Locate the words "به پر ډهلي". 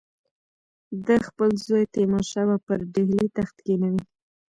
2.49-3.27